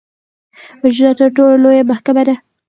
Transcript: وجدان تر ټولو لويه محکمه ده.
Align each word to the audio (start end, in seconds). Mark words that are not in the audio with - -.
وجدان 0.83 1.13
تر 1.19 1.27
ټولو 1.35 1.55
لويه 1.63 1.83
محکمه 1.91 2.23
ده. 2.27 2.35